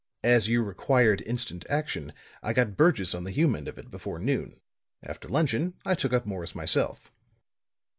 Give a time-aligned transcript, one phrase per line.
[0.23, 2.11] "As you required instant action
[2.41, 4.59] I got Burgess on the Hume end of it before noon;
[5.03, 7.11] after luncheon I took up Morris myself."